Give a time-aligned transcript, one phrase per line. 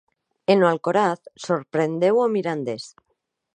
[0.51, 2.83] E no Alcoraz sorprendeu o Mirandés.